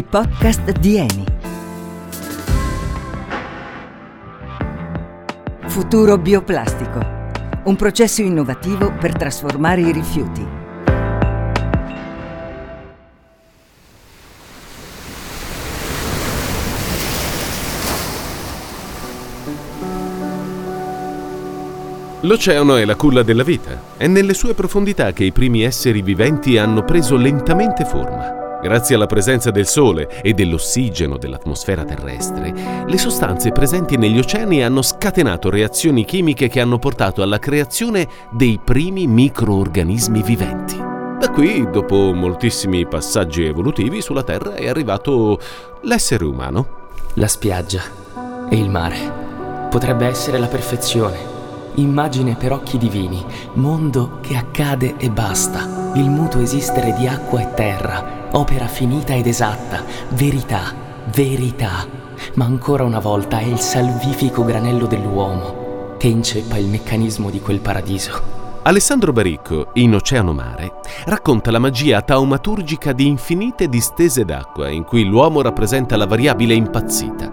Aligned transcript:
i 0.00 0.02
podcast 0.02 0.70
di 0.78 0.96
Eni. 0.96 1.24
Futuro 5.66 6.16
bioplastico. 6.16 7.00
Un 7.64 7.76
processo 7.76 8.22
innovativo 8.22 8.92
per 8.94 9.14
trasformare 9.14 9.82
i 9.82 9.92
rifiuti. 9.92 10.46
L'oceano 22.22 22.76
è 22.76 22.84
la 22.86 22.96
culla 22.96 23.22
della 23.22 23.42
vita. 23.42 23.82
È 23.98 24.06
nelle 24.06 24.32
sue 24.32 24.54
profondità 24.54 25.12
che 25.12 25.24
i 25.24 25.32
primi 25.32 25.62
esseri 25.62 26.00
viventi 26.00 26.56
hanno 26.56 26.84
preso 26.84 27.16
lentamente 27.16 27.84
forma. 27.84 28.39
Grazie 28.62 28.94
alla 28.94 29.06
presenza 29.06 29.50
del 29.50 29.66
Sole 29.66 30.20
e 30.22 30.34
dell'ossigeno 30.34 31.16
dell'atmosfera 31.16 31.82
terrestre, 31.84 32.84
le 32.86 32.98
sostanze 32.98 33.52
presenti 33.52 33.96
negli 33.96 34.18
oceani 34.18 34.62
hanno 34.62 34.82
scatenato 34.82 35.48
reazioni 35.48 36.04
chimiche 36.04 36.48
che 36.48 36.60
hanno 36.60 36.78
portato 36.78 37.22
alla 37.22 37.38
creazione 37.38 38.06
dei 38.30 38.60
primi 38.62 39.06
microorganismi 39.06 40.22
viventi. 40.22 40.76
Da 40.76 41.30
qui, 41.30 41.70
dopo 41.70 42.12
moltissimi 42.12 42.86
passaggi 42.86 43.44
evolutivi 43.44 44.02
sulla 44.02 44.22
Terra, 44.22 44.54
è 44.54 44.68
arrivato 44.68 45.38
l'essere 45.82 46.24
umano. 46.24 46.88
La 47.14 47.28
spiaggia 47.28 47.82
e 48.50 48.56
il 48.56 48.68
mare. 48.68 49.68
Potrebbe 49.70 50.06
essere 50.06 50.38
la 50.38 50.48
perfezione. 50.48 51.16
Immagine 51.76 52.36
per 52.36 52.52
occhi 52.52 52.76
divini, 52.76 53.24
mondo 53.54 54.18
che 54.20 54.36
accade 54.36 54.96
e 54.98 55.08
basta. 55.08 55.92
Il 55.94 56.10
mutuo 56.10 56.40
esistere 56.40 56.92
di 56.94 57.06
acqua 57.06 57.40
e 57.40 57.54
terra, 57.54 58.19
opera 58.32 58.66
finita 58.66 59.14
ed 59.14 59.26
esatta, 59.26 59.82
verità, 60.10 60.74
verità. 61.14 61.86
Ma 62.34 62.44
ancora 62.44 62.84
una 62.84 63.00
volta 63.00 63.38
è 63.38 63.44
il 63.44 63.58
salvifico 63.58 64.44
granello 64.44 64.86
dell'uomo 64.86 65.96
che 65.96 66.08
inceppa 66.08 66.56
il 66.56 66.66
meccanismo 66.66 67.30
di 67.30 67.40
quel 67.40 67.60
paradiso. 67.60 68.38
Alessandro 68.62 69.12
Baricco, 69.12 69.70
in 69.74 69.94
Oceano 69.94 70.32
Mare, 70.32 70.74
racconta 71.06 71.50
la 71.50 71.58
magia 71.58 72.02
taumaturgica 72.02 72.92
di 72.92 73.06
infinite 73.06 73.68
distese 73.68 74.24
d'acqua 74.24 74.68
in 74.68 74.84
cui 74.84 75.04
l'uomo 75.04 75.40
rappresenta 75.40 75.96
la 75.96 76.06
variabile 76.06 76.54
impazzita. 76.54 77.32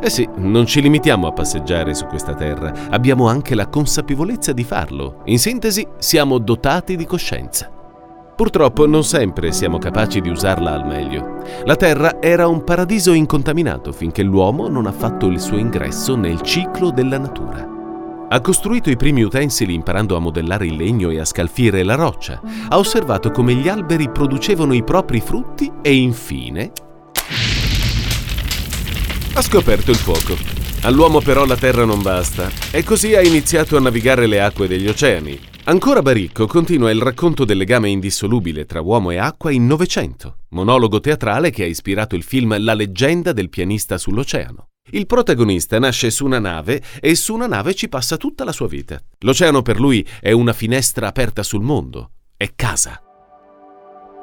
Eh 0.00 0.10
sì, 0.10 0.28
non 0.36 0.66
ci 0.66 0.80
limitiamo 0.80 1.26
a 1.26 1.32
passeggiare 1.32 1.94
su 1.94 2.06
questa 2.06 2.34
terra, 2.34 2.72
abbiamo 2.90 3.28
anche 3.28 3.54
la 3.54 3.68
consapevolezza 3.68 4.52
di 4.52 4.64
farlo. 4.64 5.22
In 5.26 5.38
sintesi, 5.38 5.86
siamo 5.98 6.38
dotati 6.38 6.96
di 6.96 7.06
coscienza. 7.06 7.71
Purtroppo 8.42 8.88
non 8.88 9.04
sempre 9.04 9.52
siamo 9.52 9.78
capaci 9.78 10.20
di 10.20 10.28
usarla 10.28 10.72
al 10.72 10.84
meglio. 10.84 11.44
La 11.64 11.76
Terra 11.76 12.20
era 12.20 12.48
un 12.48 12.64
paradiso 12.64 13.12
incontaminato 13.12 13.92
finché 13.92 14.24
l'uomo 14.24 14.66
non 14.66 14.86
ha 14.86 14.90
fatto 14.90 15.28
il 15.28 15.38
suo 15.38 15.58
ingresso 15.58 16.16
nel 16.16 16.40
ciclo 16.40 16.90
della 16.90 17.18
natura. 17.18 17.64
Ha 18.28 18.40
costruito 18.40 18.90
i 18.90 18.96
primi 18.96 19.22
utensili 19.22 19.74
imparando 19.74 20.16
a 20.16 20.18
modellare 20.18 20.66
il 20.66 20.74
legno 20.74 21.10
e 21.10 21.20
a 21.20 21.24
scalfire 21.24 21.84
la 21.84 21.94
roccia. 21.94 22.40
Ha 22.68 22.76
osservato 22.78 23.30
come 23.30 23.54
gli 23.54 23.68
alberi 23.68 24.10
producevano 24.10 24.72
i 24.72 24.82
propri 24.82 25.20
frutti 25.20 25.70
e 25.80 25.94
infine 25.94 26.72
ha 29.34 29.40
scoperto 29.40 29.92
il 29.92 29.98
fuoco. 29.98 30.36
All'uomo 30.82 31.20
però 31.20 31.46
la 31.46 31.56
terra 31.56 31.84
non 31.84 32.02
basta 32.02 32.50
e 32.72 32.82
così 32.82 33.14
ha 33.14 33.22
iniziato 33.22 33.76
a 33.76 33.80
navigare 33.80 34.26
le 34.26 34.40
acque 34.40 34.66
degli 34.66 34.88
oceani, 34.88 35.38
Ancora 35.64 36.02
Baricco 36.02 36.48
continua 36.48 36.90
il 36.90 37.00
racconto 37.00 37.44
del 37.44 37.56
legame 37.56 37.88
indissolubile 37.88 38.66
tra 38.66 38.80
uomo 38.80 39.12
e 39.12 39.18
acqua 39.18 39.52
in 39.52 39.64
Novecento, 39.68 40.38
monologo 40.48 40.98
teatrale 40.98 41.50
che 41.50 41.62
ha 41.62 41.66
ispirato 41.66 42.16
il 42.16 42.24
film 42.24 42.56
La 42.58 42.74
leggenda 42.74 43.32
del 43.32 43.48
pianista 43.48 43.96
sull'oceano. 43.96 44.70
Il 44.90 45.06
protagonista 45.06 45.78
nasce 45.78 46.10
su 46.10 46.24
una 46.24 46.40
nave 46.40 46.82
e 47.00 47.14
su 47.14 47.32
una 47.32 47.46
nave 47.46 47.74
ci 47.74 47.88
passa 47.88 48.16
tutta 48.16 48.42
la 48.42 48.50
sua 48.50 48.66
vita. 48.66 49.00
L'oceano 49.20 49.62
per 49.62 49.78
lui 49.78 50.04
è 50.20 50.32
una 50.32 50.52
finestra 50.52 51.06
aperta 51.06 51.44
sul 51.44 51.62
mondo, 51.62 52.10
è 52.36 52.50
casa. 52.56 53.00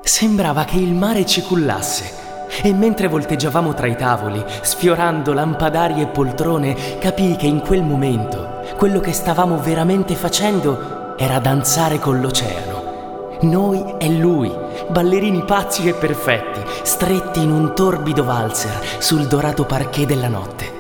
Sembrava 0.04 0.66
che 0.66 0.78
il 0.78 0.94
mare 0.94 1.26
ci 1.26 1.42
cullasse. 1.42 2.28
E 2.64 2.74
mentre 2.74 3.08
volteggiavamo 3.08 3.74
tra 3.74 3.88
i 3.88 3.96
tavoli, 3.96 4.44
sfiorando 4.62 5.32
lampadari 5.32 6.02
e 6.02 6.08
poltrone, 6.08 6.98
capii 7.00 7.38
che 7.38 7.48
in 7.48 7.62
quel 7.62 7.84
momento 7.84 8.58
quello 8.76 9.00
che 9.00 9.14
stavamo 9.14 9.58
veramente 9.60 10.16
facendo 10.16 11.08
era 11.22 11.40
danzare 11.40 12.00
con 12.00 12.22
l'oceano. 12.22 13.40
Noi 13.42 13.96
e 14.00 14.10
lui, 14.10 14.50
ballerini 14.90 15.44
pazzi 15.44 15.86
e 15.90 15.94
perfetti, 15.94 16.62
stretti 16.84 17.42
in 17.42 17.52
un 17.52 17.76
torbido 17.76 18.24
valzer 18.24 19.02
sul 19.02 19.28
dorato 19.28 19.66
parquet 19.66 20.08
della 20.08 20.30
notte. 20.30 20.78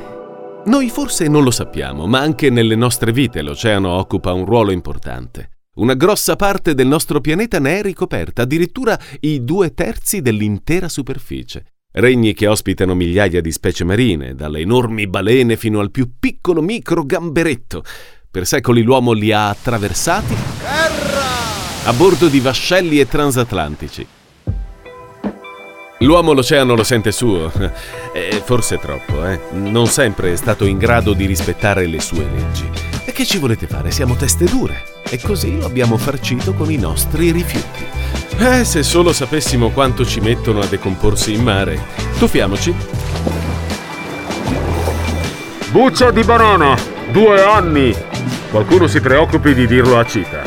Noi 0.65 0.89
forse 0.89 1.27
non 1.27 1.43
lo 1.43 1.51
sappiamo, 1.51 2.07
ma 2.07 2.19
anche 2.19 2.49
nelle 2.49 2.75
nostre 2.75 3.11
vite 3.11 3.41
l'oceano 3.41 3.89
occupa 3.89 4.31
un 4.31 4.45
ruolo 4.45 4.71
importante. 4.71 5.49
Una 5.75 5.95
grossa 5.95 6.37
parte 6.37 6.73
del 6.73 6.87
nostro 6.87 7.19
pianeta 7.19 7.59
ne 7.59 7.79
è 7.79 7.81
ricoperta, 7.81 8.43
addirittura 8.43 8.97
i 9.19 9.43
due 9.43 9.73
terzi 9.73 10.21
dell'intera 10.21 10.87
superficie. 10.87 11.65
Regni 11.91 12.33
che 12.33 12.47
ospitano 12.47 12.95
migliaia 12.95 13.41
di 13.41 13.51
specie 13.51 13.83
marine, 13.83 14.35
dalle 14.35 14.59
enormi 14.59 15.07
balene 15.07 15.57
fino 15.57 15.79
al 15.79 15.91
più 15.91 16.11
piccolo 16.17 16.61
micro 16.61 17.03
gamberetto. 17.03 17.83
Per 18.31 18.45
secoli 18.45 18.83
l'uomo 18.83 19.13
li 19.13 19.31
ha 19.31 19.49
attraversati 19.49 20.35
a 21.85 21.93
bordo 21.93 22.27
di 22.27 22.39
vascelli 22.39 22.99
e 22.99 23.07
transatlantici. 23.07 24.05
L'uomo 26.01 26.33
l'oceano 26.33 26.75
lo 26.75 26.83
sente 26.83 27.11
suo, 27.11 27.51
e 28.13 28.39
forse 28.45 28.77
troppo, 28.77 29.25
eh? 29.25 29.39
Non 29.53 29.87
sempre 29.87 30.31
è 30.31 30.35
stato 30.35 30.65
in 30.65 30.77
grado 30.77 31.13
di 31.13 31.25
rispettare 31.25 31.87
le 31.87 31.99
sue 31.99 32.27
leggi. 32.31 32.69
E 33.03 33.11
che 33.13 33.25
ci 33.25 33.39
volete 33.39 33.65
fare? 33.65 33.89
Siamo 33.89 34.15
teste 34.15 34.45
dure. 34.45 35.01
E 35.09 35.19
così 35.19 35.57
lo 35.57 35.65
abbiamo 35.65 35.97
farcito 35.97 36.53
con 36.53 36.69
i 36.69 36.77
nostri 36.77 37.31
rifiuti. 37.31 37.83
Eh, 38.37 38.63
se 38.63 38.83
solo 38.83 39.11
sapessimo 39.11 39.71
quanto 39.71 40.05
ci 40.05 40.19
mettono 40.19 40.59
a 40.59 40.67
decomporsi 40.67 41.33
in 41.33 41.41
mare. 41.41 41.83
Tuffiamoci. 42.19 42.75
Buccia 45.71 46.11
di 46.11 46.23
banana! 46.23 46.77
Due 47.11 47.43
anni! 47.43 48.08
Qualcuno 48.49 48.87
si 48.87 48.99
preoccupi 48.99 49.53
di 49.53 49.67
dirlo 49.67 49.99
a 49.99 50.05
cita. 50.05 50.41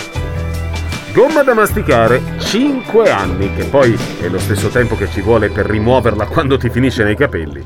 Gomma 1.13 1.45
da 1.45 1.55
masticare, 1.55 2.21
5 2.41 3.09
anni, 3.09 3.55
che 3.55 3.63
poi 3.65 3.97
è 4.21 4.27
lo 4.27 4.41
stesso 4.41 4.71
tempo 4.71 4.97
che 4.97 5.09
ci 5.09 5.21
vuole 5.21 5.51
per 5.51 5.67
rimuoverla 5.67 6.27
quando 6.27 6.59
ti 6.59 6.69
finisce 6.69 7.05
nei 7.05 7.15
capelli. 7.15 7.65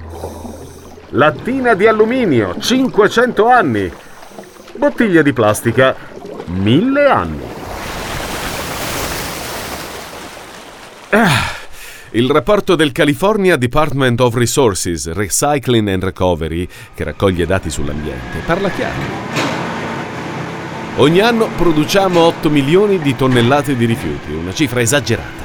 Lattina 1.10 1.72
di 1.72 1.86
alluminio, 1.86 2.54
500 2.58 3.48
anni. 3.48 3.90
Bottiglia 4.76 5.22
di 5.22 5.32
plastica, 5.32 5.96
1000 6.44 7.06
anni. 7.06 7.42
Ah. 11.10 11.54
Il 12.10 12.28
rapporto 12.30 12.76
del 12.76 12.92
California 12.92 13.56
Department 13.56 14.20
of 14.20 14.34
Resources, 14.34 15.10
Recycling 15.12 15.88
and 15.88 16.04
Recovery, 16.04 16.68
che 16.94 17.04
raccoglie 17.04 17.46
dati 17.46 17.70
sull'ambiente, 17.70 18.40
parla 18.44 18.68
chiaro. 18.68 19.55
Ogni 20.98 21.20
anno 21.20 21.48
produciamo 21.54 22.20
8 22.20 22.48
milioni 22.48 22.98
di 22.98 23.14
tonnellate 23.14 23.76
di 23.76 23.84
rifiuti, 23.84 24.32
una 24.32 24.54
cifra 24.54 24.80
esagerata. 24.80 25.44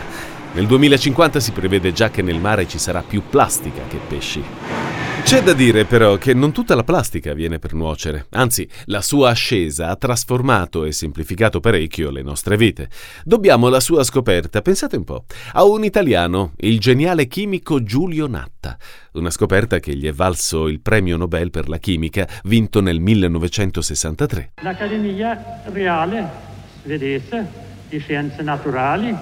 Nel 0.53 0.65
2050 0.65 1.41
si 1.41 1.51
prevede 1.51 1.91
già 1.91 2.09
che 2.09 2.21
nel 2.21 2.39
mare 2.39 2.69
ci 2.69 2.77
sarà 2.77 3.03
più 3.05 3.23
plastica 3.29 3.81
che 3.89 3.97
pesci. 3.97 4.41
C'è 5.23 5.41
da 5.41 5.53
dire 5.53 5.85
però 5.85 6.17
che 6.17 6.33
non 6.33 6.51
tutta 6.51 6.75
la 6.75 6.83
plastica 6.83 7.33
viene 7.33 7.57
per 7.57 7.73
nuocere, 7.73 8.25
anzi 8.31 8.67
la 8.85 9.01
sua 9.01 9.29
ascesa 9.29 9.87
ha 9.87 9.95
trasformato 9.95 10.83
e 10.83 10.91
semplificato 10.91 11.61
parecchio 11.61 12.11
le 12.11 12.21
nostre 12.21 12.57
vite. 12.57 12.89
Dobbiamo 13.23 13.69
la 13.69 13.79
sua 13.79 14.03
scoperta, 14.03 14.61
pensate 14.61 14.97
un 14.97 15.05
po', 15.05 15.23
a 15.53 15.63
un 15.63 15.85
italiano, 15.85 16.51
il 16.57 16.79
geniale 16.79 17.27
chimico 17.27 17.81
Giulio 17.81 18.27
Natta, 18.27 18.77
una 19.13 19.29
scoperta 19.29 19.79
che 19.79 19.95
gli 19.95 20.05
è 20.05 20.11
valso 20.11 20.67
il 20.67 20.81
premio 20.81 21.15
Nobel 21.15 21.49
per 21.49 21.69
la 21.69 21.77
chimica 21.77 22.27
vinto 22.43 22.81
nel 22.81 22.99
1963. 22.99 24.51
L'Accademia 24.61 25.61
Reale 25.71 26.29
svedese 26.83 27.47
di 27.87 27.99
Scienze 27.99 28.41
Naturali 28.41 29.15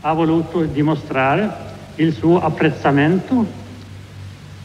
ha 0.00 0.12
voluto 0.12 0.62
dimostrare 0.64 1.48
il 1.96 2.12
suo 2.12 2.40
apprezzamento 2.40 3.64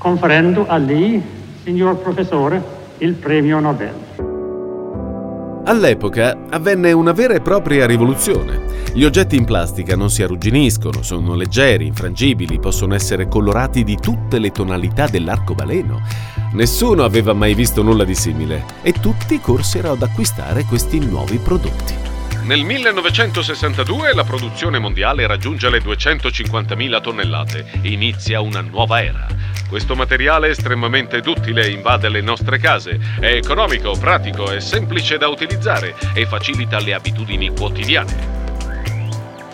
conferendo 0.01 0.65
a 0.65 0.77
lei, 0.77 1.21
signor 1.63 1.98
professore, 1.98 2.59
il 2.98 3.13
premio 3.13 3.59
Nobel. 3.59 3.94
All'epoca 5.65 6.36
avvenne 6.50 6.92
una 6.92 7.12
vera 7.12 7.36
e 7.36 7.42
propria 7.42 7.86
rivoluzione. 7.86 8.62
Gli 8.95 9.03
oggetti 9.03 9.36
in 9.36 9.45
plastica 9.45 9.95
non 9.95 10.09
si 10.09 10.24
arrugginiscono, 10.24 11.03
sono 11.03 11.36
leggeri, 11.36 11.86
infrangibili, 11.86 12.59
possono 12.59 12.95
essere 12.95 13.27
colorati 13.27 13.83
di 13.83 13.95
tutte 13.95 14.39
le 14.39 14.50
tonalità 14.50 15.06
dell'arcobaleno. 15.06 16.01
Nessuno 16.53 17.03
aveva 17.03 17.33
mai 17.33 17.53
visto 17.53 17.83
nulla 17.83 18.03
di 18.03 18.15
simile 18.15 18.63
e 18.81 18.94
tutti 18.94 19.39
corsero 19.39 19.92
ad 19.92 20.01
acquistare 20.01 20.65
questi 20.65 20.98
nuovi 20.98 21.38
prodotti. 21.38 22.00
Nel 22.43 22.63
1962 22.63 24.13
la 24.13 24.23
produzione 24.23 24.79
mondiale 24.79 25.27
raggiunge 25.27 25.69
le 25.69 25.79
250.000 25.79 27.01
tonnellate. 27.01 27.65
Inizia 27.83 28.41
una 28.41 28.61
nuova 28.61 29.03
era. 29.03 29.27
Questo 29.69 29.95
materiale 29.95 30.49
estremamente 30.49 31.21
duttile 31.21 31.69
invade 31.69 32.09
le 32.09 32.21
nostre 32.21 32.57
case. 32.57 32.99
È 33.19 33.27
economico, 33.27 33.95
pratico, 33.97 34.49
è 34.51 34.59
semplice 34.59 35.17
da 35.17 35.27
utilizzare 35.27 35.95
e 36.13 36.25
facilita 36.25 36.79
le 36.79 36.93
abitudini 36.95 37.51
quotidiane. 37.51 38.39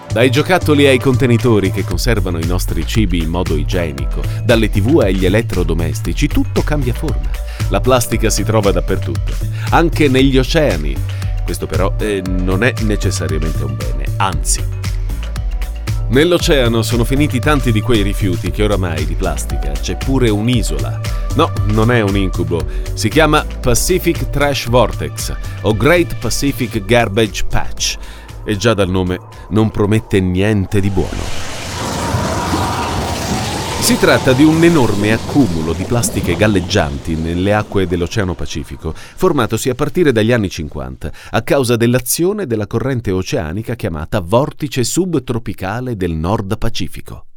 Dai 0.09 0.31
giocattoli 0.31 0.87
ai 0.87 0.97
contenitori 0.97 1.71
che 1.71 1.83
conservano 1.83 2.39
i 2.39 2.47
nostri 2.47 2.87
cibi 2.87 3.19
in 3.19 3.29
modo 3.29 3.55
igienico, 3.55 4.23
dalle 4.43 4.69
tv 4.69 5.01
agli 5.03 5.25
elettrodomestici, 5.25 6.27
tutto 6.27 6.63
cambia 6.63 6.93
forma. 6.93 7.29
La 7.69 7.81
plastica 7.81 8.29
si 8.29 8.43
trova 8.43 8.71
dappertutto, 8.71 9.33
anche 9.71 10.07
negli 10.07 10.37
oceani. 10.37 11.16
Questo 11.47 11.65
però 11.65 11.93
eh, 11.97 12.21
non 12.27 12.61
è 12.61 12.73
necessariamente 12.81 13.63
un 13.63 13.77
bene, 13.77 14.03
anzi. 14.17 14.61
Nell'oceano 16.09 16.81
sono 16.81 17.05
finiti 17.05 17.39
tanti 17.39 17.71
di 17.71 17.79
quei 17.79 18.01
rifiuti 18.01 18.51
che 18.51 18.63
oramai 18.63 19.05
di 19.05 19.13
plastica 19.13 19.71
c'è 19.71 19.95
pure 19.95 20.29
un'isola. 20.29 20.99
No, 21.35 21.49
non 21.67 21.89
è 21.89 22.01
un 22.01 22.17
incubo, 22.17 22.65
si 22.93 23.07
chiama 23.07 23.45
Pacific 23.61 24.29
Trash 24.29 24.67
Vortex 24.67 25.33
o 25.61 25.73
Great 25.73 26.17
Pacific 26.17 26.83
Garbage 26.83 27.45
Patch 27.45 27.97
e 28.43 28.57
già 28.57 28.73
dal 28.73 28.89
nome 28.89 29.17
non 29.51 29.71
promette 29.71 30.19
niente 30.19 30.81
di 30.81 30.89
buono. 30.89 31.56
Si 33.87 33.97
tratta 33.97 34.33
di 34.33 34.43
un 34.43 34.61
enorme 34.65 35.13
accumulo 35.13 35.71
di 35.71 35.85
plastiche 35.85 36.35
galleggianti 36.35 37.15
nelle 37.15 37.53
acque 37.53 37.87
dell'Oceano 37.87 38.33
Pacifico, 38.33 38.93
formatosi 38.93 39.69
a 39.69 39.75
partire 39.75 40.11
dagli 40.11 40.33
anni 40.33 40.49
50 40.49 41.11
a 41.29 41.41
causa 41.41 41.77
dell'azione 41.77 42.45
della 42.47 42.67
corrente 42.67 43.11
oceanica 43.11 43.75
chiamata 43.75 44.19
vortice 44.19 44.83
subtropicale 44.83 45.95
del 45.95 46.11
Nord 46.11 46.57
Pacifico. 46.57 47.27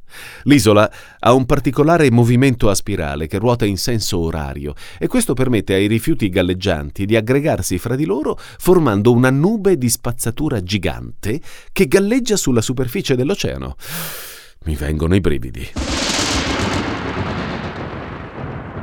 L'isola 0.43 0.91
ha 1.20 1.32
un 1.35 1.47
particolare 1.47 2.11
movimento 2.11 2.69
a 2.69 2.75
spirale 2.75 3.29
che 3.29 3.38
ruota 3.38 3.64
in 3.64 3.79
senso 3.79 4.19
orario 4.19 4.75
e 4.99 5.06
questo 5.06 5.35
permette 5.35 5.75
ai 5.75 5.87
rifiuti 5.87 6.29
galleggianti 6.29 7.06
di 7.06 7.14
aggregarsi 7.14 7.79
fra 7.79 7.94
di 7.94 8.06
loro 8.06 8.37
formando 8.58 9.12
una 9.12 9.31
nube 9.31 9.79
di 9.79 9.88
spazzatura 9.88 10.61
gigante 10.64 11.41
che 11.70 11.87
galleggia 11.87 12.35
sulla 12.35 12.61
superficie 12.61 13.14
dell'oceano. 13.14 13.76
Mi 14.64 14.75
vengono 14.75 15.14
i 15.14 15.20
brividi. 15.20 15.90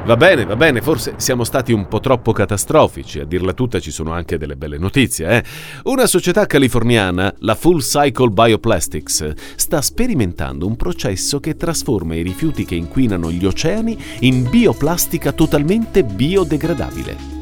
Va 0.07 0.15
bene, 0.15 0.45
va 0.45 0.55
bene, 0.55 0.79
forse 0.81 1.15
siamo 1.17 1.43
stati 1.43 1.73
un 1.73 1.89
po' 1.89 1.99
troppo 1.99 2.31
catastrofici, 2.31 3.19
a 3.19 3.25
dirla 3.25 3.51
tutta 3.51 3.81
ci 3.81 3.91
sono 3.91 4.13
anche 4.13 4.37
delle 4.37 4.55
belle 4.55 4.77
notizie. 4.77 5.27
Eh? 5.27 5.43
Una 5.83 6.07
società 6.07 6.45
californiana, 6.45 7.33
la 7.39 7.55
Full 7.55 7.79
Cycle 7.79 8.29
Bioplastics, 8.29 9.33
sta 9.57 9.81
sperimentando 9.81 10.65
un 10.65 10.77
processo 10.77 11.41
che 11.41 11.57
trasforma 11.57 12.15
i 12.15 12.21
rifiuti 12.21 12.63
che 12.63 12.75
inquinano 12.75 13.29
gli 13.29 13.45
oceani 13.45 13.97
in 14.19 14.49
bioplastica 14.49 15.33
totalmente 15.33 16.05
biodegradabile. 16.05 17.36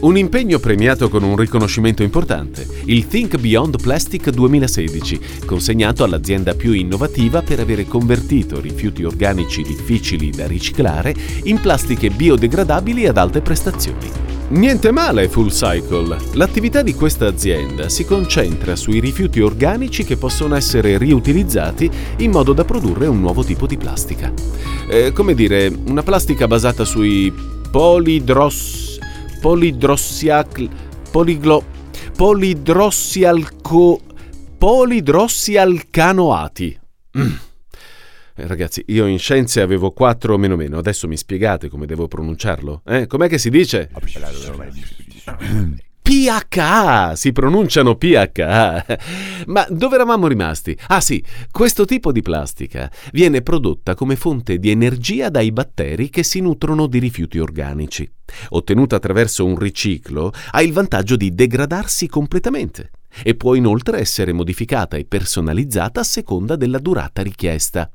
Un 0.00 0.16
impegno 0.16 0.58
premiato 0.58 1.10
con 1.10 1.22
un 1.22 1.36
riconoscimento 1.36 2.02
importante, 2.02 2.66
il 2.86 3.06
Think 3.06 3.36
Beyond 3.36 3.82
Plastic 3.82 4.30
2016, 4.30 5.20
consegnato 5.44 6.04
all'azienda 6.04 6.54
più 6.54 6.72
innovativa 6.72 7.42
per 7.42 7.60
avere 7.60 7.84
convertito 7.84 8.62
rifiuti 8.62 9.04
organici 9.04 9.60
difficili 9.60 10.30
da 10.30 10.46
riciclare 10.46 11.14
in 11.42 11.60
plastiche 11.60 12.08
biodegradabili 12.08 13.06
ad 13.06 13.18
alte 13.18 13.42
prestazioni. 13.42 14.10
Niente 14.48 14.90
male 14.90 15.28
Full 15.28 15.48
Cycle. 15.48 16.16
L'attività 16.32 16.80
di 16.80 16.94
questa 16.94 17.26
azienda 17.26 17.90
si 17.90 18.06
concentra 18.06 18.76
sui 18.76 19.00
rifiuti 19.00 19.40
organici 19.40 20.02
che 20.04 20.16
possono 20.16 20.54
essere 20.54 20.96
riutilizzati 20.96 21.90
in 22.16 22.30
modo 22.30 22.54
da 22.54 22.64
produrre 22.64 23.06
un 23.06 23.20
nuovo 23.20 23.44
tipo 23.44 23.66
di 23.66 23.76
plastica. 23.76 24.32
Eh, 24.88 25.12
come 25.12 25.34
dire, 25.34 25.70
una 25.88 26.02
plastica 26.02 26.46
basata 26.46 26.86
sui 26.86 27.30
polidross 27.70 28.89
polidrossiac... 29.40 30.68
poliglo... 31.10 31.64
polidrossialco... 32.16 34.00
polidrossialcanoati. 34.58 36.80
Mm. 37.18 37.32
Eh, 38.34 38.46
ragazzi, 38.46 38.84
io 38.88 39.06
in 39.06 39.18
scienze 39.18 39.60
avevo 39.60 39.90
4 39.90 40.38
meno 40.38 40.56
meno, 40.56 40.78
adesso 40.78 41.08
mi 41.08 41.16
spiegate 41.16 41.68
come 41.68 41.86
devo 41.86 42.08
pronunciarlo? 42.08 42.82
Eh? 42.86 43.06
Com'è 43.06 43.28
che 43.28 43.38
si 43.38 43.50
dice? 43.50 43.90
PHA, 46.02 47.14
si 47.14 47.32
pronunciano 47.32 47.96
PHA. 47.96 48.84
Ma 49.46 49.66
dove 49.68 49.94
eravamo 49.94 50.26
rimasti? 50.26 50.76
Ah 50.88 51.00
sì, 51.00 51.22
questo 51.50 51.84
tipo 51.84 52.10
di 52.12 52.22
plastica 52.22 52.90
viene 53.12 53.42
prodotta 53.42 53.94
come 53.94 54.16
fonte 54.16 54.58
di 54.58 54.70
energia 54.70 55.28
dai 55.28 55.52
batteri 55.52 56.10
che 56.10 56.22
si 56.22 56.40
nutrono 56.40 56.86
di 56.86 56.98
rifiuti 56.98 57.38
organici. 57.38 58.10
Ottenuta 58.50 58.96
attraverso 58.96 59.44
un 59.44 59.56
riciclo, 59.56 60.32
ha 60.52 60.62
il 60.62 60.72
vantaggio 60.72 61.16
di 61.16 61.34
degradarsi 61.34 62.08
completamente 62.08 62.90
e 63.22 63.34
può 63.34 63.54
inoltre 63.54 63.98
essere 63.98 64.32
modificata 64.32 64.96
e 64.96 65.04
personalizzata 65.04 66.00
a 66.00 66.04
seconda 66.04 66.56
della 66.56 66.78
durata 66.78 67.22
richiesta. 67.22 67.90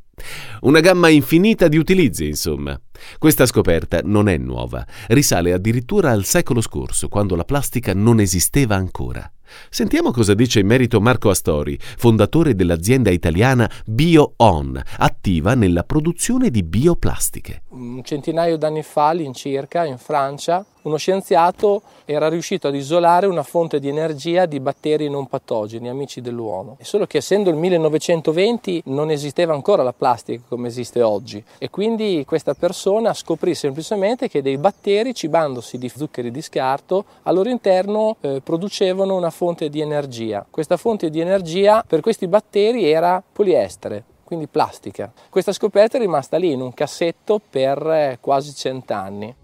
Una 0.61 0.79
gamma 0.79 1.09
infinita 1.09 1.67
di 1.67 1.77
utilizzi, 1.77 2.27
insomma. 2.27 2.79
Questa 3.17 3.45
scoperta 3.45 4.01
non 4.03 4.29
è 4.29 4.37
nuova, 4.37 4.85
risale 5.07 5.53
addirittura 5.53 6.11
al 6.11 6.25
secolo 6.25 6.61
scorso, 6.61 7.07
quando 7.07 7.35
la 7.35 7.45
plastica 7.45 7.93
non 7.93 8.19
esisteva 8.19 8.75
ancora. 8.75 9.29
Sentiamo 9.69 10.11
cosa 10.11 10.33
dice 10.33 10.59
in 10.59 10.67
merito 10.67 10.99
Marco 10.99 11.29
Astori, 11.29 11.77
fondatore 11.79 12.55
dell'azienda 12.55 13.09
italiana 13.09 13.69
BioOn, 13.85 14.81
attiva 14.97 15.53
nella 15.53 15.83
produzione 15.83 16.49
di 16.49 16.63
bioplastiche. 16.63 17.63
Un 17.69 18.03
centinaio 18.03 18.57
d'anni 18.57 18.83
fa, 18.83 19.09
all'incirca, 19.09 19.85
in 19.85 19.97
Francia, 19.97 20.65
uno 20.85 20.97
scienziato 20.97 21.81
era 22.05 22.29
riuscito 22.29 22.67
ad 22.67 22.75
isolare 22.75 23.25
una 23.25 23.41
fonte 23.41 23.79
di 23.79 23.87
energia 23.87 24.45
di 24.45 24.59
batteri 24.59 25.09
non 25.09 25.25
patogeni, 25.27 25.89
amici 25.89 26.21
dell'uomo. 26.21 26.77
Solo 26.81 27.07
che 27.07 27.17
essendo 27.17 27.49
il 27.49 27.55
1920 27.55 28.83
non 28.85 29.09
esisteva 29.09 29.53
ancora 29.53 29.81
la 29.81 29.93
plastica 29.93 30.43
come 30.47 30.67
esiste 30.67 31.01
oggi 31.01 31.43
e 31.57 31.71
quindi 31.71 32.23
questa 32.25 32.53
persona 32.53 32.75
scoprì 33.13 33.55
semplicemente 33.55 34.27
che 34.27 34.41
dei 34.41 34.57
batteri 34.57 35.13
cibandosi 35.13 35.77
di 35.77 35.89
zuccheri 35.89 36.29
di 36.29 36.41
scarto 36.41 37.05
al 37.23 37.35
loro 37.35 37.49
interno 37.49 38.17
eh, 38.21 38.41
producevano 38.43 39.15
una 39.15 39.29
fonte 39.29 39.69
di 39.69 39.81
energia. 39.81 40.45
Questa 40.49 40.77
fonte 40.77 41.09
di 41.09 41.19
energia 41.19 41.83
per 41.87 42.01
questi 42.01 42.27
batteri 42.27 42.85
era 42.89 43.23
poliestere, 43.31 44.03
quindi 44.23 44.47
plastica. 44.47 45.11
Questa 45.29 45.51
scoperta 45.51 45.97
è 45.97 45.99
rimasta 45.99 46.37
lì 46.37 46.51
in 46.51 46.61
un 46.61 46.73
cassetto 46.73 47.41
per 47.49 47.85
eh, 47.87 48.17
quasi 48.21 48.53
cent'anni. 48.53 49.35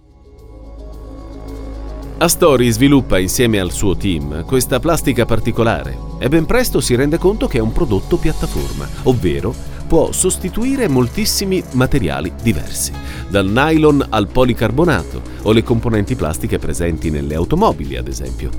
Astori 2.18 2.70
sviluppa 2.70 3.18
insieme 3.18 3.60
al 3.60 3.72
suo 3.72 3.98
team 3.98 4.46
questa 4.46 4.80
plastica 4.80 5.26
particolare 5.26 5.98
e 6.20 6.30
ben 6.30 6.46
presto 6.46 6.80
si 6.80 6.94
rende 6.94 7.18
conto 7.18 7.48
che 7.48 7.58
è 7.58 7.62
un 7.62 7.72
prodotto 7.72 8.18
piattaforma, 8.18 8.88
ovvero 9.06 9.52
può 9.92 10.14
sostituire 10.14 10.88
moltissimi 10.88 11.62
materiali 11.74 12.32
diversi, 12.42 12.94
dal 13.28 13.46
nylon 13.46 14.06
al 14.08 14.30
policarbonato 14.30 15.22
o 15.42 15.52
le 15.52 15.64
componenti 15.64 16.16
plastiche 16.16 16.60
presenti 16.60 17.10
nelle 17.10 17.36
automobili, 17.36 17.98
ad 17.98 18.08
esempio. 18.08 18.52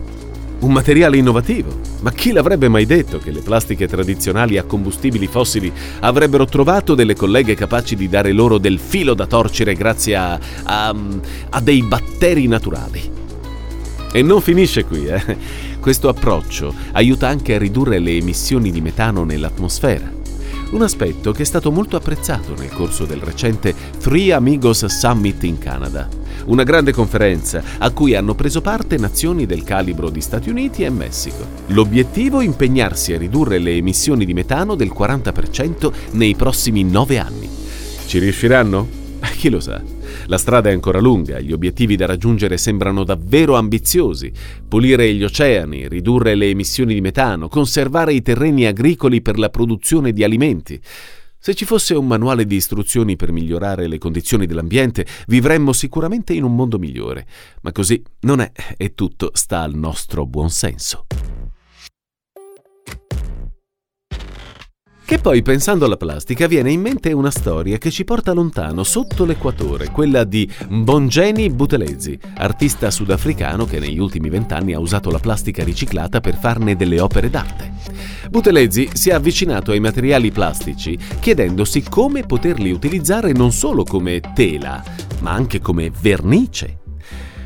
Un 0.58 0.70
materiale 0.70 1.16
innovativo, 1.16 1.72
ma 2.00 2.12
chi 2.12 2.32
l'avrebbe 2.32 2.68
mai 2.68 2.84
detto 2.84 3.18
che 3.18 3.30
le 3.30 3.40
plastiche 3.40 3.88
tradizionali 3.88 4.58
a 4.58 4.64
combustibili 4.64 5.26
fossili 5.26 5.72
avrebbero 6.00 6.44
trovato 6.44 6.94
delle 6.94 7.16
colleghe 7.16 7.54
capaci 7.54 7.96
di 7.96 8.10
dare 8.10 8.32
loro 8.32 8.58
del 8.58 8.78
filo 8.78 9.14
da 9.14 9.26
torcere 9.26 9.72
grazie 9.72 10.14
a, 10.14 10.38
a, 10.64 10.94
a 11.48 11.60
dei 11.62 11.82
batteri 11.82 12.46
naturali? 12.46 13.10
E 14.12 14.20
non 14.20 14.42
finisce 14.42 14.84
qui, 14.84 15.06
eh. 15.06 15.38
Questo 15.80 16.10
approccio 16.10 16.74
aiuta 16.92 17.26
anche 17.26 17.54
a 17.54 17.58
ridurre 17.58 18.00
le 18.00 18.18
emissioni 18.18 18.70
di 18.70 18.82
metano 18.82 19.24
nell'atmosfera. 19.24 20.20
Un 20.72 20.80
aspetto 20.80 21.32
che 21.32 21.42
è 21.42 21.44
stato 21.44 21.70
molto 21.70 21.96
apprezzato 21.96 22.54
nel 22.54 22.70
corso 22.70 23.04
del 23.04 23.20
recente 23.20 23.74
Three 23.98 24.32
Amigos 24.32 24.86
Summit 24.86 25.42
in 25.44 25.58
Canada, 25.58 26.08
una 26.46 26.62
grande 26.62 26.92
conferenza 26.92 27.62
a 27.76 27.90
cui 27.90 28.14
hanno 28.14 28.34
preso 28.34 28.62
parte 28.62 28.96
nazioni 28.96 29.44
del 29.44 29.64
calibro 29.64 30.08
di 30.08 30.22
Stati 30.22 30.48
Uniti 30.48 30.82
e 30.82 30.88
Messico. 30.88 31.46
L'obiettivo 31.66 32.40
è 32.40 32.44
impegnarsi 32.44 33.12
a 33.12 33.18
ridurre 33.18 33.58
le 33.58 33.72
emissioni 33.72 34.24
di 34.24 34.32
metano 34.32 34.74
del 34.74 34.92
40% 34.96 35.92
nei 36.12 36.34
prossimi 36.34 36.84
nove 36.84 37.18
anni. 37.18 37.50
Ci 38.06 38.18
riusciranno? 38.18 38.88
Chi 39.36 39.50
lo 39.50 39.60
sa? 39.60 39.91
La 40.26 40.38
strada 40.38 40.70
è 40.70 40.72
ancora 40.72 41.00
lunga, 41.00 41.40
gli 41.40 41.52
obiettivi 41.52 41.96
da 41.96 42.06
raggiungere 42.06 42.58
sembrano 42.58 43.04
davvero 43.04 43.56
ambiziosi. 43.56 44.32
Pulire 44.68 45.12
gli 45.12 45.24
oceani, 45.24 45.88
ridurre 45.88 46.34
le 46.34 46.48
emissioni 46.48 46.94
di 46.94 47.00
metano, 47.00 47.48
conservare 47.48 48.12
i 48.14 48.22
terreni 48.22 48.66
agricoli 48.66 49.22
per 49.22 49.38
la 49.38 49.48
produzione 49.48 50.12
di 50.12 50.24
alimenti. 50.24 50.80
Se 51.44 51.54
ci 51.54 51.64
fosse 51.64 51.94
un 51.94 52.06
manuale 52.06 52.46
di 52.46 52.54
istruzioni 52.54 53.16
per 53.16 53.32
migliorare 53.32 53.88
le 53.88 53.98
condizioni 53.98 54.46
dell'ambiente, 54.46 55.04
vivremmo 55.26 55.72
sicuramente 55.72 56.32
in 56.34 56.44
un 56.44 56.54
mondo 56.54 56.78
migliore. 56.78 57.26
Ma 57.62 57.72
così 57.72 58.00
non 58.20 58.38
è 58.38 58.52
e 58.76 58.94
tutto 58.94 59.30
sta 59.34 59.60
al 59.60 59.74
nostro 59.74 60.24
buon 60.24 60.50
poi, 65.22 65.40
pensando 65.40 65.84
alla 65.84 65.96
plastica, 65.96 66.48
viene 66.48 66.72
in 66.72 66.80
mente 66.80 67.12
una 67.12 67.30
storia 67.30 67.78
che 67.78 67.92
ci 67.92 68.02
porta 68.02 68.32
lontano, 68.32 68.82
sotto 68.82 69.24
l'equatore, 69.24 69.90
quella 69.90 70.24
di 70.24 70.50
Mbongeni 70.68 71.48
Butelezi, 71.48 72.18
artista 72.38 72.90
sudafricano 72.90 73.64
che 73.64 73.78
negli 73.78 74.00
ultimi 74.00 74.28
vent'anni 74.28 74.72
ha 74.72 74.80
usato 74.80 75.10
la 75.10 75.20
plastica 75.20 75.62
riciclata 75.62 76.20
per 76.20 76.36
farne 76.36 76.74
delle 76.74 76.98
opere 76.98 77.30
d'arte. 77.30 77.72
Butelezi 78.30 78.90
si 78.94 79.10
è 79.10 79.12
avvicinato 79.12 79.70
ai 79.70 79.78
materiali 79.78 80.32
plastici 80.32 80.98
chiedendosi 81.20 81.84
come 81.88 82.24
poterli 82.24 82.72
utilizzare 82.72 83.32
non 83.32 83.52
solo 83.52 83.84
come 83.84 84.20
tela, 84.34 84.82
ma 85.20 85.30
anche 85.30 85.60
come 85.60 85.92
vernice 86.00 86.81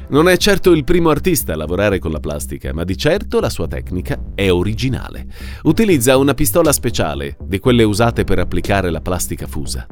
non 0.08 0.28
è 0.28 0.36
certo 0.36 0.72
il 0.72 0.84
primo 0.84 1.10
artista 1.10 1.52
a 1.52 1.56
lavorare 1.56 1.98
con 1.98 2.10
la 2.10 2.20
plastica, 2.20 2.72
ma 2.72 2.84
di 2.84 2.96
certo 2.96 3.40
la 3.40 3.50
sua 3.50 3.66
tecnica 3.66 4.18
è 4.34 4.50
originale. 4.50 5.26
Utilizza 5.62 6.16
una 6.16 6.34
pistola 6.34 6.72
speciale, 6.72 7.36
di 7.40 7.58
quelle 7.58 7.82
usate 7.82 8.24
per 8.24 8.38
applicare 8.38 8.90
la 8.90 9.00
plastica 9.00 9.46
fusa. 9.46 9.86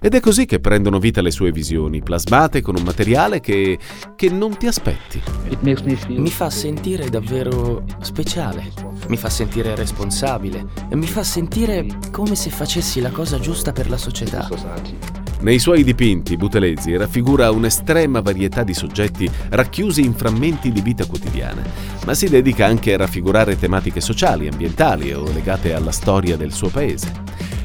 Ed 0.00 0.14
è 0.14 0.20
così 0.20 0.46
che 0.46 0.60
prendono 0.60 0.98
vita 0.98 1.20
le 1.20 1.30
sue 1.30 1.52
visioni, 1.52 2.02
plasmate 2.02 2.60
con 2.60 2.76
un 2.76 2.82
materiale 2.82 3.40
che, 3.40 3.78
che 4.16 4.30
non 4.30 4.56
ti 4.56 4.66
aspetti. 4.66 5.20
Mi 6.08 6.30
fa 6.30 6.50
sentire 6.50 7.08
davvero 7.08 7.84
speciale, 8.00 8.72
mi 9.08 9.16
fa 9.16 9.28
sentire 9.28 9.74
responsabile 9.74 10.66
mi 10.98 11.06
fa 11.06 11.22
sentire 11.22 11.86
come 12.10 12.34
se 12.34 12.50
facessi 12.50 13.00
la 13.00 13.10
cosa 13.10 13.38
giusta 13.38 13.72
per 13.72 13.88
la 13.88 13.96
società. 13.96 14.48
Nei 15.40 15.60
suoi 15.60 15.84
dipinti 15.84 16.36
Butelezzi 16.36 16.96
raffigura 16.96 17.52
un'estrema 17.52 18.20
varietà 18.20 18.64
di 18.64 18.74
soggetti 18.74 19.30
racchiusi 19.50 20.04
in 20.04 20.12
frammenti 20.12 20.72
di 20.72 20.80
vita 20.80 21.06
quotidiana, 21.06 21.62
ma 22.04 22.12
si 22.14 22.28
dedica 22.28 22.66
anche 22.66 22.94
a 22.94 22.96
raffigurare 22.96 23.56
tematiche 23.56 24.00
sociali, 24.00 24.48
ambientali 24.48 25.12
o 25.12 25.22
legate 25.32 25.74
alla 25.74 25.92
storia 25.92 26.36
del 26.36 26.52
suo 26.52 26.70
paese. 26.70 27.12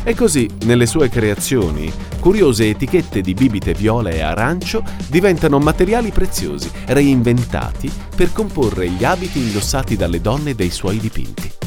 E 0.03 0.13
così, 0.13 0.47
nelle 0.65 0.85
sue 0.85 1.09
creazioni, 1.09 1.91
curiose 2.19 2.69
etichette 2.69 3.21
di 3.21 3.33
bibite 3.33 3.73
viola 3.73 4.11
e 4.11 4.21
arancio 4.21 4.83
diventano 5.07 5.57
materiali 5.57 6.11
preziosi, 6.11 6.69
reinventati 6.85 7.91
per 8.15 8.31
comporre 8.31 8.87
gli 8.87 9.03
abiti 9.03 9.39
indossati 9.39 9.95
dalle 9.95 10.21
donne 10.21 10.53
dei 10.53 10.69
suoi 10.69 10.99
dipinti. 10.99 11.62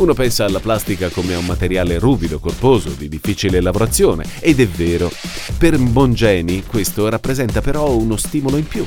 Uno 0.00 0.14
pensa 0.14 0.46
alla 0.46 0.60
plastica 0.60 1.10
come 1.10 1.34
a 1.34 1.38
un 1.38 1.44
materiale 1.44 1.98
ruvido, 1.98 2.38
corposo, 2.38 2.88
di 2.88 3.06
difficile 3.06 3.60
lavorazione, 3.60 4.24
ed 4.40 4.58
è 4.58 4.66
vero. 4.66 5.10
Per 5.58 5.76
Bongeni 5.76 6.64
questo 6.64 7.10
rappresenta 7.10 7.60
però 7.60 7.94
uno 7.94 8.16
stimolo 8.16 8.56
in 8.56 8.66
più. 8.66 8.82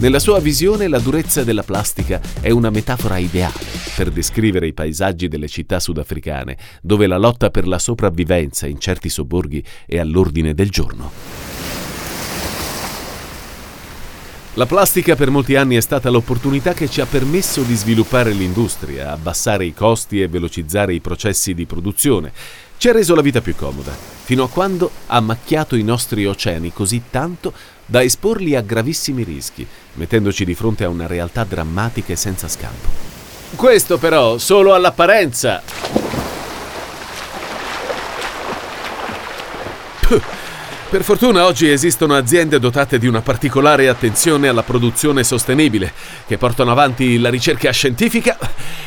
Nella 0.00 0.18
sua 0.18 0.40
visione 0.40 0.88
la 0.88 0.98
durezza 0.98 1.44
della 1.44 1.62
plastica 1.62 2.20
è 2.40 2.50
una 2.50 2.70
metafora 2.70 3.16
ideale 3.18 3.64
per 3.94 4.10
descrivere 4.10 4.66
i 4.66 4.74
paesaggi 4.74 5.28
delle 5.28 5.46
città 5.46 5.78
sudafricane, 5.78 6.56
dove 6.82 7.06
la 7.06 7.16
lotta 7.16 7.50
per 7.50 7.68
la 7.68 7.78
sopravvivenza 7.78 8.66
in 8.66 8.80
certi 8.80 9.08
sobborghi 9.08 9.64
è 9.86 9.98
all'ordine 9.98 10.52
del 10.52 10.70
giorno. 10.70 11.49
La 14.54 14.66
plastica 14.66 15.14
per 15.14 15.30
molti 15.30 15.54
anni 15.54 15.76
è 15.76 15.80
stata 15.80 16.10
l'opportunità 16.10 16.72
che 16.72 16.88
ci 16.90 17.00
ha 17.00 17.06
permesso 17.06 17.62
di 17.62 17.76
sviluppare 17.76 18.32
l'industria, 18.32 19.12
abbassare 19.12 19.64
i 19.64 19.72
costi 19.72 20.20
e 20.20 20.26
velocizzare 20.26 20.92
i 20.92 20.98
processi 20.98 21.54
di 21.54 21.66
produzione. 21.66 22.32
Ci 22.76 22.88
ha 22.88 22.92
reso 22.92 23.14
la 23.14 23.22
vita 23.22 23.40
più 23.40 23.54
comoda, 23.54 23.92
fino 23.92 24.42
a 24.42 24.48
quando 24.48 24.90
ha 25.06 25.20
macchiato 25.20 25.76
i 25.76 25.84
nostri 25.84 26.26
oceani 26.26 26.72
così 26.72 27.02
tanto 27.10 27.52
da 27.86 28.02
esporli 28.02 28.56
a 28.56 28.60
gravissimi 28.60 29.22
rischi, 29.22 29.64
mettendoci 29.94 30.44
di 30.44 30.56
fronte 30.56 30.82
a 30.82 30.88
una 30.88 31.06
realtà 31.06 31.44
drammatica 31.44 32.12
e 32.12 32.16
senza 32.16 32.48
scampo. 32.48 32.88
Questo 33.54 33.98
però 33.98 34.36
solo 34.36 34.74
all'apparenza. 34.74 35.62
Puh. 40.00 40.48
Per 40.90 41.04
fortuna 41.04 41.46
oggi 41.46 41.70
esistono 41.70 42.16
aziende 42.16 42.58
dotate 42.58 42.98
di 42.98 43.06
una 43.06 43.20
particolare 43.20 43.88
attenzione 43.88 44.48
alla 44.48 44.64
produzione 44.64 45.22
sostenibile, 45.22 45.92
che 46.26 46.36
portano 46.36 46.72
avanti 46.72 47.20
la 47.20 47.30
ricerca 47.30 47.70
scientifica 47.70 48.36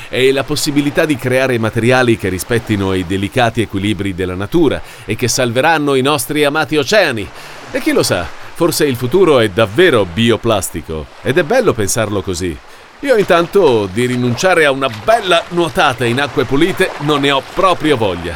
e 0.10 0.34
la 0.34 0.44
possibilità 0.44 1.06
di 1.06 1.16
creare 1.16 1.58
materiali 1.58 2.18
che 2.18 2.28
rispettino 2.28 2.94
i 2.94 3.06
delicati 3.06 3.62
equilibri 3.62 4.14
della 4.14 4.36
natura 4.36 4.82
e 5.06 5.16
che 5.16 5.30
salveranno 5.30 5.96
i 5.96 6.02
nostri 6.02 6.44
amati 6.44 6.76
oceani. 6.76 7.26
E 7.72 7.80
chi 7.80 7.94
lo 7.94 8.04
sa, 8.04 8.28
forse 8.54 8.84
il 8.84 8.98
futuro 8.98 9.40
è 9.40 9.48
davvero 9.48 10.06
bioplastico 10.06 11.06
ed 11.22 11.38
è 11.38 11.44
bello 11.44 11.72
pensarlo 11.72 12.22
così. 12.22 12.56
Io 13.00 13.16
intanto 13.16 13.88
di 13.90 14.06
rinunciare 14.06 14.66
a 14.66 14.72
una 14.72 14.90
bella 15.06 15.42
nuotata 15.52 16.04
in 16.04 16.20
acque 16.20 16.44
pulite 16.44 16.92
non 17.00 17.22
ne 17.22 17.32
ho 17.32 17.42
proprio 17.54 17.96
voglia. 17.96 18.36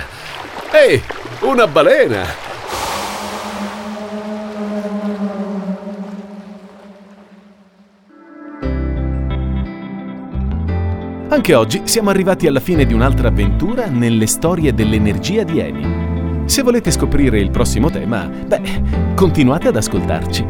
Ehi, 0.71 1.03
una 1.41 1.67
balena! 1.67 2.46
Anche 11.29 11.53
oggi 11.55 11.81
siamo 11.83 12.09
arrivati 12.09 12.47
alla 12.47 12.61
fine 12.61 12.85
di 12.85 12.93
un'altra 12.93 13.27
avventura 13.27 13.87
nelle 13.87 14.27
storie 14.27 14.73
dell'energia 14.73 15.43
di 15.43 15.59
Eni. 15.59 16.45
Se 16.45 16.61
volete 16.61 16.89
scoprire 16.89 17.37
il 17.37 17.51
prossimo 17.51 17.89
tema, 17.89 18.27
beh, 18.27 19.13
continuate 19.13 19.67
ad 19.67 19.75
ascoltarci. 19.75 20.45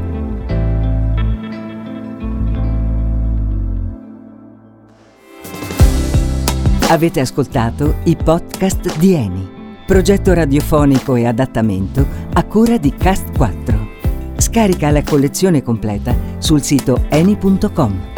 Avete 6.90 7.22
ascoltato 7.22 7.96
i 8.04 8.16
podcast 8.16 9.00
di 9.00 9.14
Eni, 9.16 9.50
progetto 9.84 10.32
radiofonico 10.34 11.16
e 11.16 11.26
adattamento 11.26 12.06
a 12.34 12.44
cura 12.44 12.78
di 12.78 12.94
Cast 12.94 13.36
4. 13.36 13.88
Scarica 14.38 14.92
la 14.92 15.02
collezione 15.02 15.64
completa 15.64 16.16
sul 16.38 16.62
sito 16.62 17.06
eni.com. 17.10 18.17